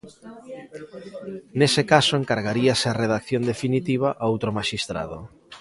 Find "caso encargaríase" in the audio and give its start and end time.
1.91-2.85